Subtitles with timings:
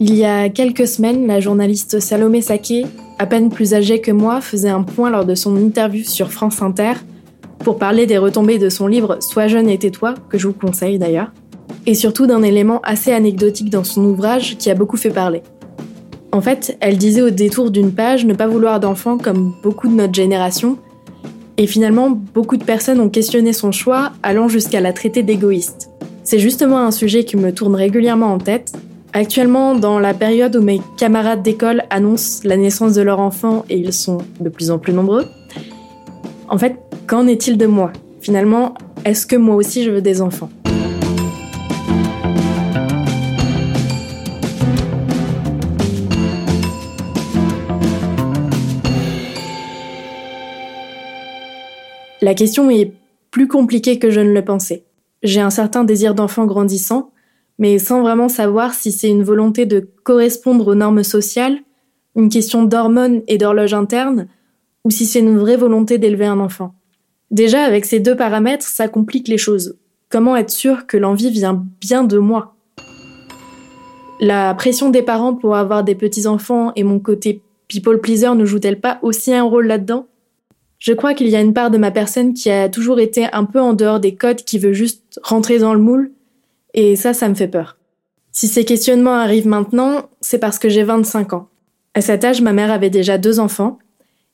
[0.00, 2.86] Il y a quelques semaines, la journaliste Salomé Saké,
[3.18, 6.62] à peine plus âgée que moi, faisait un point lors de son interview sur France
[6.62, 6.92] Inter
[7.58, 11.00] pour parler des retombées de son livre Sois jeune et tais-toi, que je vous conseille
[11.00, 11.32] d'ailleurs,
[11.84, 15.42] et surtout d'un élément assez anecdotique dans son ouvrage qui a beaucoup fait parler.
[16.30, 19.94] En fait, elle disait au détour d'une page ne pas vouloir d'enfants comme beaucoup de
[19.94, 20.78] notre génération,
[21.56, 25.90] et finalement, beaucoup de personnes ont questionné son choix, allant jusqu'à la traiter d'égoïste.
[26.22, 28.74] C'est justement un sujet qui me tourne régulièrement en tête,
[29.14, 33.78] Actuellement, dans la période où mes camarades d'école annoncent la naissance de leur enfant et
[33.78, 35.24] ils sont de plus en plus nombreux,
[36.48, 36.76] en fait,
[37.06, 37.92] qu'en est-il de moi?
[38.20, 40.50] Finalement, est-ce que moi aussi je veux des enfants?
[52.20, 52.92] La question est
[53.30, 54.84] plus compliquée que je ne le pensais.
[55.22, 57.10] J'ai un certain désir d'enfant grandissant,
[57.58, 61.58] mais sans vraiment savoir si c'est une volonté de correspondre aux normes sociales,
[62.16, 64.28] une question d'hormones et d'horloge interne,
[64.84, 66.74] ou si c'est une vraie volonté d'élever un enfant.
[67.30, 69.76] Déjà, avec ces deux paramètres, ça complique les choses.
[70.08, 72.54] Comment être sûr que l'envie vient bien de moi?
[74.20, 78.80] La pression des parents pour avoir des petits-enfants et mon côté people pleaser ne joue-t-elle
[78.80, 80.06] pas aussi un rôle là-dedans?
[80.78, 83.44] Je crois qu'il y a une part de ma personne qui a toujours été un
[83.44, 86.12] peu en dehors des codes, qui veut juste rentrer dans le moule
[86.80, 87.76] et ça, ça me fait peur.
[88.30, 91.48] Si ces questionnements arrivent maintenant, c'est parce que j'ai 25 ans.
[91.94, 93.80] À cet âge, ma mère avait déjà deux enfants,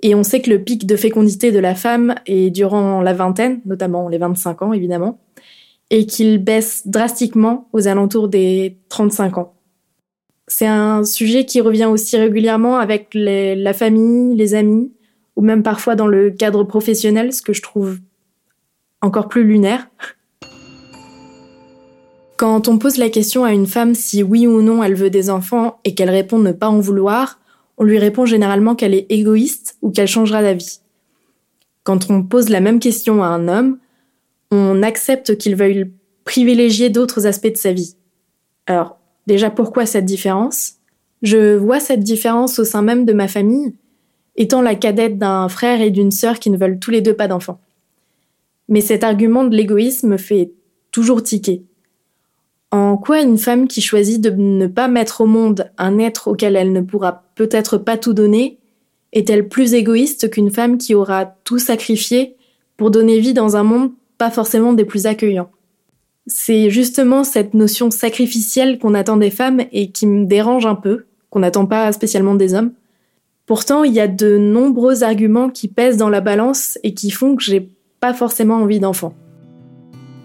[0.00, 3.60] et on sait que le pic de fécondité de la femme est durant la vingtaine,
[3.66, 5.20] notamment les 25 ans évidemment,
[5.90, 9.52] et qu'il baisse drastiquement aux alentours des 35 ans.
[10.46, 14.94] C'est un sujet qui revient aussi régulièrement avec la famille, les amis,
[15.36, 17.98] ou même parfois dans le cadre professionnel, ce que je trouve
[19.02, 19.90] encore plus lunaire.
[22.40, 25.28] Quand on pose la question à une femme si oui ou non elle veut des
[25.28, 27.38] enfants et qu'elle répond ne pas en vouloir,
[27.76, 30.80] on lui répond généralement qu'elle est égoïste ou qu'elle changera d'avis.
[31.82, 33.76] Quand on pose la même question à un homme,
[34.50, 35.92] on accepte qu'il veuille
[36.24, 37.96] privilégier d'autres aspects de sa vie.
[38.66, 40.76] Alors, déjà pourquoi cette différence?
[41.20, 43.74] Je vois cette différence au sein même de ma famille,
[44.36, 47.28] étant la cadette d'un frère et d'une sœur qui ne veulent tous les deux pas
[47.28, 47.60] d'enfants.
[48.70, 50.52] Mais cet argument de l'égoïsme me fait
[50.90, 51.64] toujours tiquer.
[52.72, 56.54] En quoi une femme qui choisit de ne pas mettre au monde un être auquel
[56.54, 58.58] elle ne pourra peut-être pas tout donner
[59.12, 62.36] est-elle plus égoïste qu'une femme qui aura tout sacrifié
[62.76, 65.50] pour donner vie dans un monde pas forcément des plus accueillants?
[66.26, 71.06] C'est justement cette notion sacrificielle qu'on attend des femmes et qui me dérange un peu,
[71.28, 72.72] qu'on n'attend pas spécialement des hommes.
[73.46, 77.34] Pourtant, il y a de nombreux arguments qui pèsent dans la balance et qui font
[77.34, 79.12] que j'ai pas forcément envie d'enfant.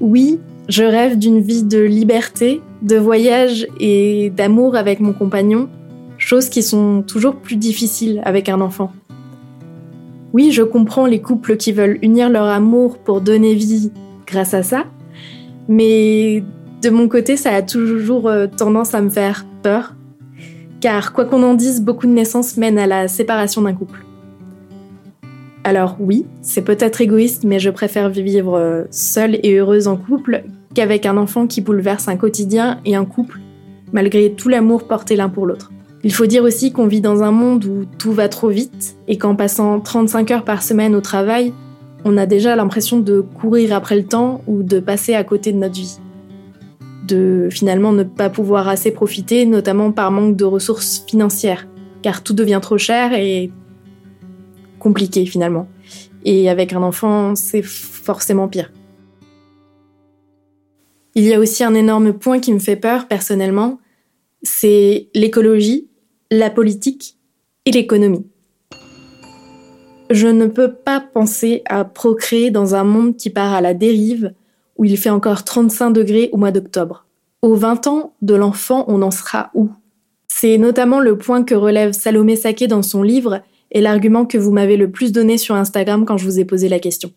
[0.00, 0.40] Oui,
[0.70, 5.68] je rêve d'une vie de liberté, de voyage et d'amour avec mon compagnon,
[6.16, 8.92] choses qui sont toujours plus difficiles avec un enfant.
[10.32, 13.90] Oui, je comprends les couples qui veulent unir leur amour pour donner vie
[14.28, 14.84] grâce à ça,
[15.68, 16.44] mais
[16.82, 19.96] de mon côté, ça a toujours euh, tendance à me faire peur,
[20.80, 24.04] car quoi qu'on en dise, beaucoup de naissances mènent à la séparation d'un couple.
[25.64, 30.44] Alors oui, c'est peut-être égoïste, mais je préfère vivre euh, seule et heureuse en couple
[30.74, 33.40] qu'avec un enfant qui bouleverse un quotidien et un couple,
[33.92, 35.70] malgré tout l'amour porté l'un pour l'autre.
[36.02, 39.18] Il faut dire aussi qu'on vit dans un monde où tout va trop vite et
[39.18, 41.52] qu'en passant 35 heures par semaine au travail,
[42.04, 45.58] on a déjà l'impression de courir après le temps ou de passer à côté de
[45.58, 45.98] notre vie.
[47.06, 51.66] De finalement ne pas pouvoir assez profiter, notamment par manque de ressources financières,
[52.00, 53.52] car tout devient trop cher et
[54.78, 55.68] compliqué finalement.
[56.24, 58.70] Et avec un enfant, c'est forcément pire.
[61.14, 63.80] Il y a aussi un énorme point qui me fait peur personnellement,
[64.42, 65.88] c'est l'écologie,
[66.30, 67.16] la politique
[67.66, 68.26] et l'économie.
[70.10, 74.32] Je ne peux pas penser à procréer dans un monde qui part à la dérive,
[74.76, 77.06] où il fait encore 35 degrés au mois d'octobre.
[77.42, 79.70] Aux 20 ans de l'enfant, on en sera où?
[80.28, 83.42] C'est notamment le point que relève Salomé Saké dans son livre
[83.72, 86.68] et l'argument que vous m'avez le plus donné sur Instagram quand je vous ai posé
[86.68, 87.12] la question.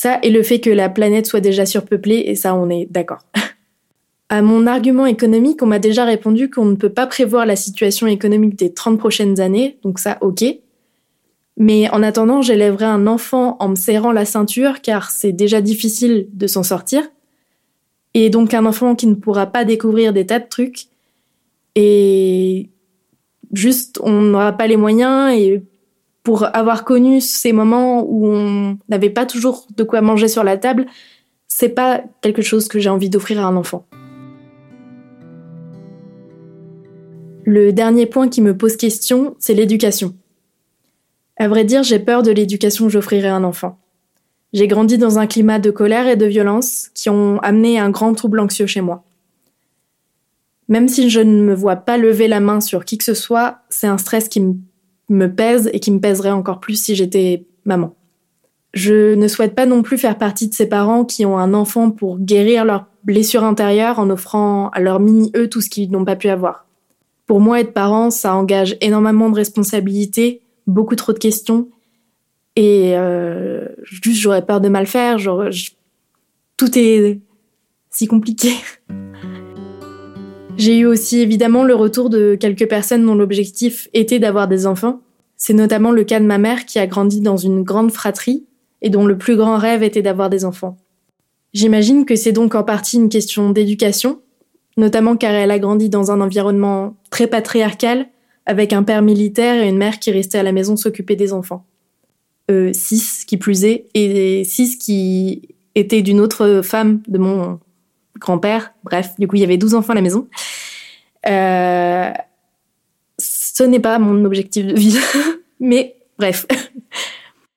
[0.00, 3.18] Ça et le fait que la planète soit déjà surpeuplée, et ça on est d'accord.
[4.28, 8.06] à mon argument économique, on m'a déjà répondu qu'on ne peut pas prévoir la situation
[8.06, 10.44] économique des 30 prochaines années, donc ça ok.
[11.56, 16.28] Mais en attendant, j'élèverai un enfant en me serrant la ceinture car c'est déjà difficile
[16.32, 17.02] de s'en sortir.
[18.14, 20.86] Et donc un enfant qui ne pourra pas découvrir des tas de trucs.
[21.74, 22.70] Et
[23.52, 25.60] juste, on n'aura pas les moyens et
[26.28, 30.58] pour avoir connu ces moments où on n'avait pas toujours de quoi manger sur la
[30.58, 30.84] table,
[31.46, 33.86] c'est pas quelque chose que j'ai envie d'offrir à un enfant.
[37.44, 40.14] Le dernier point qui me pose question, c'est l'éducation.
[41.38, 43.78] À vrai dire, j'ai peur de l'éducation que j'offrirai à un enfant.
[44.52, 48.12] J'ai grandi dans un climat de colère et de violence qui ont amené un grand
[48.12, 49.02] trouble anxieux chez moi.
[50.68, 53.60] Même si je ne me vois pas lever la main sur qui que ce soit,
[53.70, 54.56] c'est un stress qui me
[55.34, 57.94] pèse et qui me pèserait encore plus si j'étais maman.
[58.74, 61.90] Je ne souhaite pas non plus faire partie de ces parents qui ont un enfant
[61.90, 66.16] pour guérir leurs blessures intérieures en offrant à leur mini-eux tout ce qu'ils n'ont pas
[66.16, 66.66] pu avoir.
[67.26, 71.68] Pour moi, être parent, ça engage énormément de responsabilités, beaucoup trop de questions,
[72.56, 75.44] et euh, juste j'aurais peur de mal faire, genre,
[76.56, 77.20] tout est
[77.90, 78.50] si compliqué.
[80.58, 85.00] J'ai eu aussi évidemment le retour de quelques personnes dont l'objectif était d'avoir des enfants.
[85.36, 88.44] C'est notamment le cas de ma mère qui a grandi dans une grande fratrie
[88.82, 90.76] et dont le plus grand rêve était d'avoir des enfants.
[91.54, 94.20] J'imagine que c'est donc en partie une question d'éducation,
[94.76, 98.08] notamment car elle a grandi dans un environnement très patriarcal,
[98.44, 101.66] avec un père militaire et une mère qui restait à la maison s'occuper des enfants.
[102.50, 107.60] Euh, six, qui plus est, et six qui était d'une autre femme de mon
[108.18, 108.72] grand-père.
[108.84, 110.28] Bref, du coup, il y avait 12 enfants à la maison.
[111.28, 112.10] Euh,
[113.18, 114.98] ce n'est pas mon objectif de vie,
[115.60, 116.46] mais bref.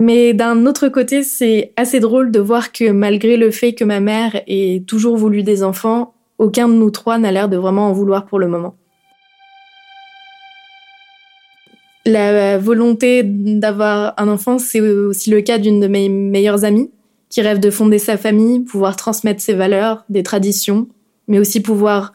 [0.00, 3.98] Mais d'un autre côté, c'est assez drôle de voir que malgré le fait que ma
[3.98, 7.92] mère ait toujours voulu des enfants, aucun de nous trois n'a l'air de vraiment en
[7.92, 8.76] vouloir pour le moment.
[12.06, 16.90] La volonté d'avoir un enfant, c'est aussi le cas d'une de mes meilleures amies,
[17.28, 20.88] qui rêve de fonder sa famille, pouvoir transmettre ses valeurs, des traditions,
[21.26, 22.14] mais aussi pouvoir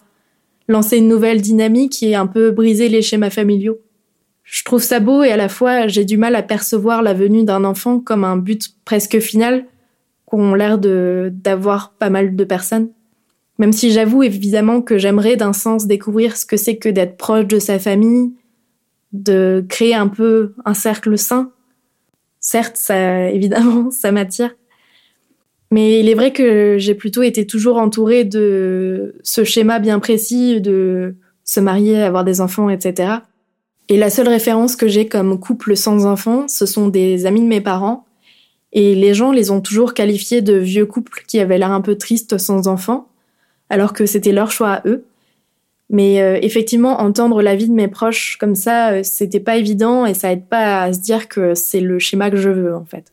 [0.68, 3.80] lancer une nouvelle dynamique et un peu briser les schémas familiaux.
[4.44, 7.44] Je trouve ça beau et à la fois j'ai du mal à percevoir la venue
[7.44, 9.66] d'un enfant comme un but presque final
[10.26, 12.90] qu'ont l'air d'avoir pas mal de personnes.
[13.60, 17.46] Même si j'avoue évidemment que j'aimerais d'un sens découvrir ce que c'est que d'être proche
[17.46, 18.34] de sa famille,
[19.12, 21.52] de créer un peu un cercle sain.
[22.40, 24.56] Certes, ça, évidemment, ça m'attire.
[25.74, 30.62] Mais il est vrai que j'ai plutôt été toujours entourée de ce schéma bien précis
[30.62, 31.16] de
[31.46, 33.14] se marier, avoir des enfants, etc.
[33.90, 37.48] Et la seule référence que j'ai comme couple sans enfants, ce sont des amis de
[37.48, 38.06] mes parents.
[38.72, 41.96] Et les gens les ont toujours qualifiés de vieux couples qui avaient l'air un peu
[41.96, 43.08] tristes sans enfants,
[43.72, 45.06] alors que c'était leur choix à eux.
[45.90, 50.14] Mais euh, effectivement, entendre l'avis de mes proches comme ça, euh, c'était pas évident et
[50.14, 53.12] ça aide pas à se dire que c'est le schéma que je veux en fait.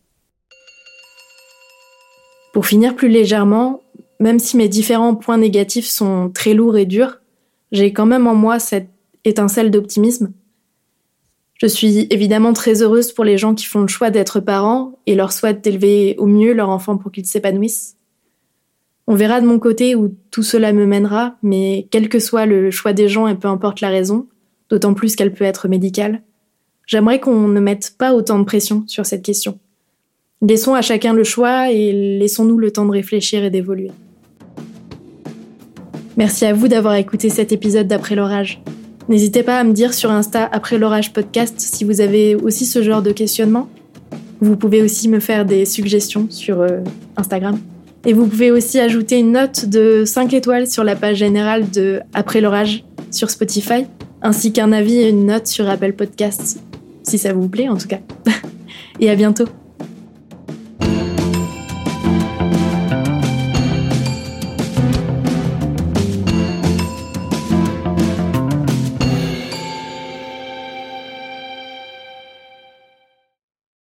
[2.61, 3.81] Pour finir plus légèrement,
[4.19, 7.23] même si mes différents points négatifs sont très lourds et durs,
[7.73, 8.91] j'ai quand même en moi cette
[9.25, 10.35] étincelle d'optimisme.
[11.55, 15.15] Je suis évidemment très heureuse pour les gens qui font le choix d'être parents et
[15.15, 17.97] leur souhaitent d'élever au mieux leur enfant pour qu'ils s'épanouissent.
[19.07, 22.71] On verra de mon côté où tout cela me mènera, mais quel que soit le
[22.71, 24.27] choix des gens et peu importe la raison,
[24.69, 26.21] d'autant plus qu'elle peut être médicale,
[26.85, 29.59] j'aimerais qu'on ne mette pas autant de pression sur cette question.
[30.43, 33.91] Laissons à chacun le choix et laissons-nous le temps de réfléchir et d'évoluer.
[36.17, 38.63] Merci à vous d'avoir écouté cet épisode d'Après l'orage.
[39.11, 42.83] N'hésitez pas à me dire sur Insta Après l'orage podcast si vous avez aussi ce
[42.83, 43.69] genre de questionnement.
[44.41, 46.79] Vous pouvez aussi me faire des suggestions sur euh,
[47.19, 47.59] Instagram.
[48.07, 52.01] Et vous pouvez aussi ajouter une note de 5 étoiles sur la page générale de
[52.15, 53.85] Après l'orage sur Spotify,
[54.23, 56.61] ainsi qu'un avis et une note sur Apple Podcasts,
[57.03, 58.01] si ça vous plaît en tout cas.
[59.01, 59.45] et à bientôt